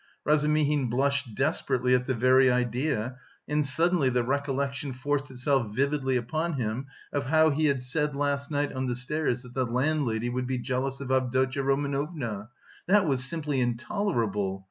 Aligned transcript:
Razumihin 0.25 0.89
blushed 0.89 1.35
desperately 1.35 1.93
at 1.93 2.07
the 2.07 2.15
very 2.15 2.49
idea 2.51 3.17
and 3.47 3.63
suddenly 3.63 4.09
the 4.09 4.23
recollection 4.23 4.93
forced 4.93 5.29
itself 5.29 5.75
vividly 5.75 6.17
upon 6.17 6.53
him 6.53 6.87
of 7.13 7.27
how 7.27 7.51
he 7.51 7.67
had 7.67 7.83
said 7.83 8.15
last 8.15 8.49
night 8.49 8.73
on 8.73 8.87
the 8.87 8.95
stairs 8.95 9.43
that 9.43 9.53
the 9.53 9.63
landlady 9.63 10.27
would 10.27 10.47
be 10.47 10.57
jealous 10.57 11.01
of 11.01 11.11
Avdotya 11.11 11.61
Romanovna... 11.61 12.49
that 12.87 13.05
was 13.05 13.23
simply 13.23 13.61
intolerable. 13.61 14.59